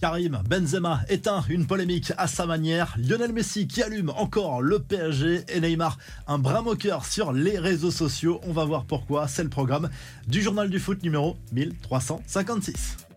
[0.00, 2.96] Karim Benzema éteint une polémique à sa manière.
[2.98, 7.90] Lionel Messi qui allume encore le PSG et Neymar un bras moqueur sur les réseaux
[7.90, 8.40] sociaux.
[8.46, 9.28] On va voir pourquoi.
[9.28, 9.90] C'est le programme
[10.26, 13.09] du journal du foot numéro 1356.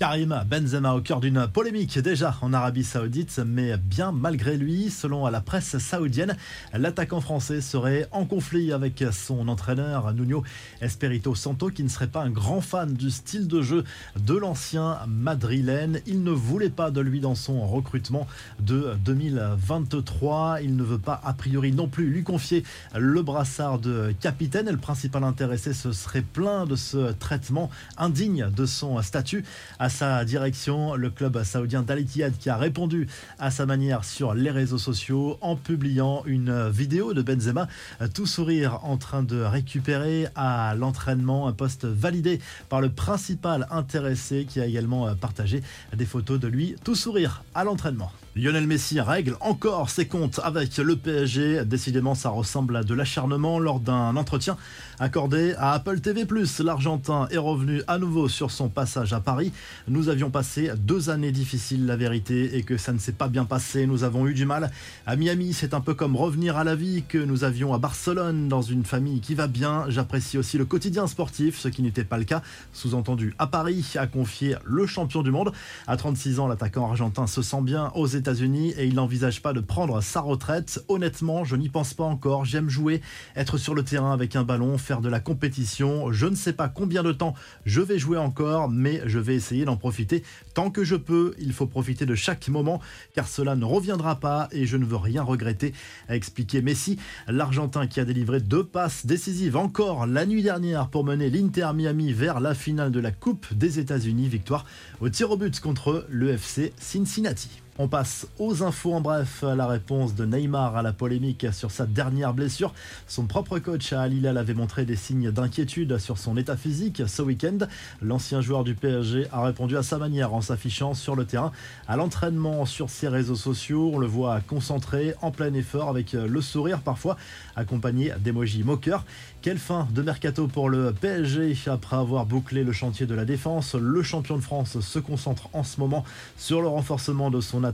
[0.00, 5.26] Karim Benzema au cœur d'une polémique déjà en Arabie Saoudite, mais bien malgré lui, selon
[5.26, 6.38] la presse saoudienne,
[6.72, 10.42] l'attaquant français serait en conflit avec son entraîneur Nuno
[10.80, 13.84] Espirito Santo, qui ne serait pas un grand fan du style de jeu
[14.18, 16.00] de l'ancien madrilène.
[16.06, 18.26] Il ne voulait pas de lui dans son recrutement
[18.58, 20.62] de 2023.
[20.62, 22.64] Il ne veut pas a priori non plus lui confier
[22.96, 24.66] le brassard de capitaine.
[24.66, 29.44] Et le principal intéressé se serait plein de ce traitement indigne de son statut
[29.90, 30.94] sa direction.
[30.94, 35.56] Le club saoudien Al qui a répondu à sa manière sur les réseaux sociaux en
[35.56, 37.68] publiant une vidéo de Benzema
[38.14, 44.46] tout sourire en train de récupérer à l'entraînement un poste validé par le principal intéressé
[44.48, 45.62] qui a également partagé
[45.94, 48.12] des photos de lui tout sourire à l'entraînement.
[48.36, 51.64] Lionel Messi règle encore ses comptes avec le PSG.
[51.64, 54.56] Décidément, ça ressemble à de l'acharnement lors d'un entretien
[55.00, 56.24] accordé à Apple TV+.
[56.60, 59.52] L'Argentin est revenu à nouveau sur son passage à Paris.
[59.88, 63.44] Nous avions passé deux années difficiles, la vérité, et que ça ne s'est pas bien
[63.44, 63.86] passé.
[63.86, 64.70] Nous avons eu du mal.
[65.06, 68.46] À Miami, c'est un peu comme revenir à la vie que nous avions à Barcelone,
[68.46, 69.86] dans une famille qui va bien.
[69.88, 72.42] J'apprécie aussi le quotidien sportif, ce qui n'était pas le cas.
[72.72, 75.50] Sous-entendu, à Paris, a confié le champion du monde.
[75.88, 80.02] À 36 ans, l'attaquant argentin se sent bien aux Et il n'envisage pas de prendre
[80.02, 80.84] sa retraite.
[80.88, 82.44] Honnêtement, je n'y pense pas encore.
[82.44, 83.00] J'aime jouer,
[83.34, 86.12] être sur le terrain avec un ballon, faire de la compétition.
[86.12, 89.64] Je ne sais pas combien de temps je vais jouer encore, mais je vais essayer
[89.64, 90.22] d'en profiter
[90.54, 91.34] tant que je peux.
[91.38, 92.80] Il faut profiter de chaque moment
[93.14, 95.72] car cela ne reviendra pas et je ne veux rien regretter,
[96.08, 101.04] a expliqué Messi, l'Argentin qui a délivré deux passes décisives encore la nuit dernière pour
[101.04, 104.28] mener l'Inter Miami vers la finale de la Coupe des États-Unis.
[104.28, 104.66] Victoire
[105.00, 107.62] au tir au but contre le FC Cincinnati.
[107.82, 109.42] On passe aux infos en bref.
[109.42, 112.74] La réponse de Neymar à la polémique sur sa dernière blessure.
[113.06, 117.22] Son propre coach à Al avait montré des signes d'inquiétude sur son état physique ce
[117.22, 117.56] week-end.
[118.02, 121.52] L'ancien joueur du PSG a répondu à sa manière en s'affichant sur le terrain
[121.88, 123.92] à l'entraînement sur ses réseaux sociaux.
[123.94, 127.16] On le voit concentré, en plein effort, avec le sourire parfois,
[127.56, 129.06] accompagné d'émojis moqueurs.
[129.40, 133.74] Quelle fin de mercato pour le PSG après avoir bouclé le chantier de la défense.
[133.74, 136.04] Le champion de France se concentre en ce moment
[136.36, 137.64] sur le renforcement de son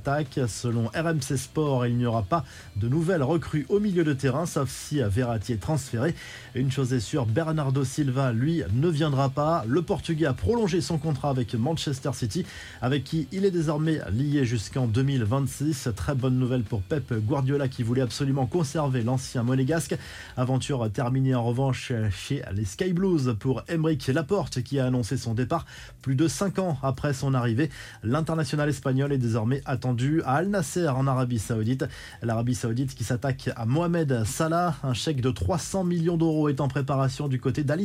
[0.46, 2.44] Selon RMC Sport, il n'y aura pas
[2.76, 6.14] de nouvelles recrues au milieu de terrain, sauf si Verratti est transféré.
[6.54, 9.64] Une chose est sûre, Bernardo Silva, lui, ne viendra pas.
[9.66, 12.44] Le Portugais a prolongé son contrat avec Manchester City,
[12.82, 15.88] avec qui il est désormais lié jusqu'en 2026.
[15.96, 19.96] Très bonne nouvelle pour Pep Guardiola qui voulait absolument conserver l'ancien monégasque.
[20.36, 25.34] Aventure terminée en revanche chez les Sky Blues pour Emeric Laporte qui a annoncé son
[25.34, 25.64] départ
[26.02, 27.70] plus de 5 ans après son arrivée.
[28.02, 29.85] L'international espagnol est désormais attendu
[30.24, 31.84] à Al Nasser en Arabie Saoudite.
[32.22, 34.74] L'Arabie Saoudite qui s'attaque à Mohamed Salah.
[34.82, 37.76] Un chèque de 300 millions d'euros est en préparation du côté d'Al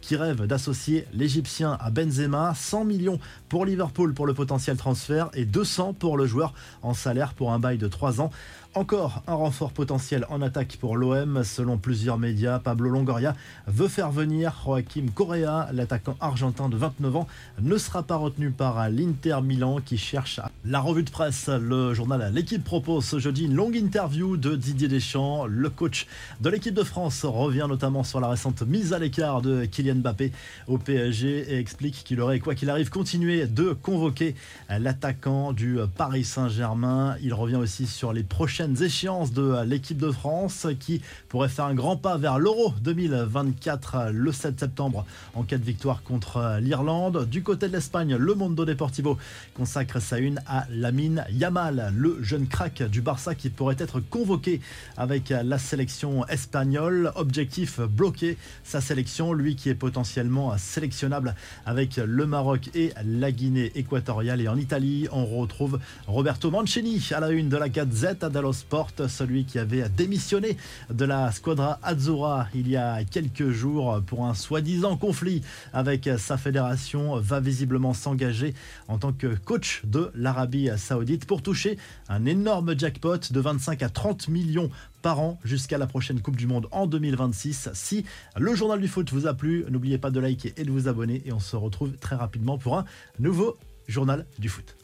[0.00, 2.54] qui rêve d'associer l'Égyptien à Benzema.
[2.54, 7.34] 100 millions pour Liverpool pour le potentiel transfert et 200 pour le joueur en salaire
[7.34, 8.30] pour un bail de 3 ans.
[8.74, 11.42] Encore un renfort potentiel en attaque pour l'OM.
[11.42, 13.34] Selon plusieurs médias, Pablo Longoria
[13.66, 17.26] veut faire venir Joaquim Correa, l'attaquant argentin de 29 ans,
[17.60, 21.48] ne sera pas retenu par l'Inter Milan qui cherche la revue de presse.
[21.48, 25.46] Le journal L'équipe propose ce jeudi une longue interview de Didier Deschamps.
[25.46, 26.06] Le coach
[26.40, 30.32] de l'équipe de France revient notamment sur la récente mise à l'écart de Kylian Mbappé
[30.66, 34.34] au PSG et explique qu'il aurait, quoi qu'il arrive, continué de convoquer
[34.68, 37.16] l'attaquant du Paris Saint-Germain.
[37.22, 41.00] Il revient aussi sur les prochaines échéances de l'équipe de France qui
[41.30, 46.02] pourrait faire un grand pas vers l'Euro 2024 le 7 septembre en cas de victoire
[46.02, 47.26] contre l'Irlande.
[47.30, 49.16] Du côté de l'Espagne, le Mondo Deportivo
[49.54, 50.38] consacre sa une
[50.70, 54.60] Lamine Yamal, le jeune crack du Barça qui pourrait être convoqué
[54.96, 57.12] avec la sélection espagnole.
[57.14, 61.34] Objectif bloqué sa sélection, lui qui est potentiellement sélectionnable
[61.66, 64.40] avec le Maroc et la Guinée équatoriale.
[64.40, 68.90] Et en Italie, on retrouve Roberto Mancini à la une de la Gazette dello Sport,
[69.08, 70.56] celui qui avait démissionné
[70.90, 75.42] de la Squadra Azzurra il y a quelques jours pour un soi-disant conflit
[75.72, 78.54] avec sa fédération, va visiblement s'engager
[78.88, 80.10] en tant que coach de
[80.40, 81.76] l'Arabie Saoudite pour toucher
[82.08, 84.70] un énorme jackpot de 25 à 30 millions
[85.02, 87.68] par an jusqu'à la prochaine Coupe du Monde en 2026.
[87.74, 88.06] Si
[88.38, 91.22] le journal du foot vous a plu, n'oubliez pas de liker et de vous abonner
[91.26, 92.86] et on se retrouve très rapidement pour un
[93.18, 94.76] nouveau journal du foot.